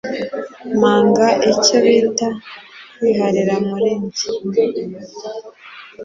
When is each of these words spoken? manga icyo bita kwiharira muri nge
manga 0.81 1.27
icyo 1.51 1.77
bita 1.85 2.27
kwiharira 2.95 3.53
muri 3.67 3.89
nge 4.01 4.63